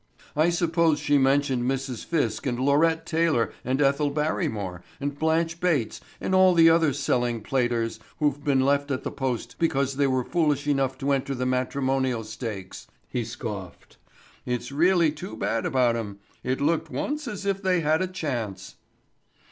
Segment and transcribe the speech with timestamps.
[0.35, 2.03] "I suppose she mentioned Mrs.
[2.03, 7.41] Fiske and Laurette Taylor and Ethel Barrymore and Blanche Bates and all the other selling
[7.41, 11.45] platers who've been left at the post because they were foolish enough to enter the
[11.45, 13.97] matrimonial stakes," he scoffed.
[14.43, 16.17] "It's really too bad about 'em.
[16.43, 18.77] It looked once as if they had a chance."